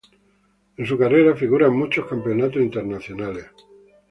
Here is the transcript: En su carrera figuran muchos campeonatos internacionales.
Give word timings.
En 0.77 0.83
su 0.87 0.97
carrera 0.97 1.35
figuran 1.35 1.77
muchos 1.77 2.07
campeonatos 2.07 2.59
internacionales. 2.63 3.45